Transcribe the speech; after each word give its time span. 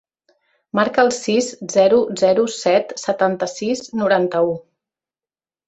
Marca 0.79 1.03
el 1.07 1.13
sis, 1.17 1.49
zero, 1.73 1.99
zero, 2.23 2.47
set, 2.55 2.97
setanta-sis, 3.03 3.87
noranta-u. 4.03 4.59